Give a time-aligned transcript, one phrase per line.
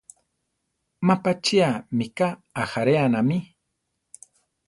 [1.05, 2.27] Má pachía mika
[2.61, 3.37] ajáreanami.